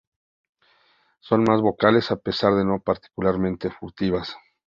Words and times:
Son 1.19 1.43
más 1.43 1.61
vocales, 1.61 2.09
a 2.09 2.15
pesar 2.15 2.55
de 2.55 2.65
no 2.65 2.79
particularmente 2.79 3.69
furtivas. 3.69 4.35